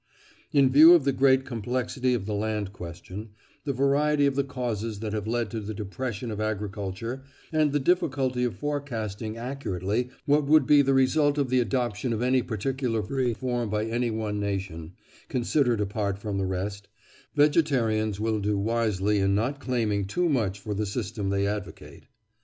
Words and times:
In 0.51 0.71
view 0.71 0.95
of 0.95 1.03
the 1.03 1.11
great 1.11 1.45
complexity 1.45 2.15
of 2.15 2.25
the 2.25 2.33
land 2.33 2.73
question, 2.73 3.29
the 3.65 3.71
variety 3.71 4.25
of 4.25 4.33
the 4.35 4.43
causes 4.43 4.99
that 4.99 5.13
have 5.13 5.27
led 5.27 5.51
to 5.51 5.59
the 5.59 5.75
depression 5.75 6.31
of 6.31 6.41
agriculture, 6.41 7.21
and 7.53 7.71
the 7.71 7.79
difficulty 7.79 8.43
of 8.43 8.55
forecasting 8.57 9.37
accurately 9.37 10.09
what 10.25 10.47
would 10.47 10.65
be 10.65 10.81
the 10.81 10.95
result 10.95 11.37
of 11.37 11.51
the 11.51 11.59
adoption 11.59 12.13
of 12.13 12.23
any 12.23 12.41
particular 12.41 13.01
reform 13.01 13.69
by 13.69 13.85
any 13.85 14.09
one 14.09 14.39
nation, 14.39 14.93
considered 15.29 15.79
apart 15.79 16.17
from 16.17 16.39
the 16.39 16.47
rest, 16.47 16.87
vegetarians 17.35 18.19
will 18.19 18.39
do 18.39 18.57
wisely 18.57 19.19
in 19.19 19.35
not 19.35 19.59
claiming 19.59 20.05
too 20.05 20.27
much 20.27 20.57
for 20.59 20.73
the 20.73 20.87
system 20.87 21.29
they 21.29 21.45
advocate. 21.45 22.07